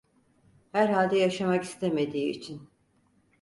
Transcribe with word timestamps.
Herhalde 0.71 1.17
yaşamak 1.17 1.63
istemediği 1.63 2.29
için. 2.29 2.69